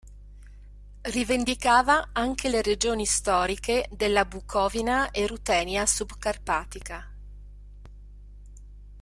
[1.13, 7.11] Rivendicava anche le regioni storiche della Bucovina e Rutenia subcarpatica.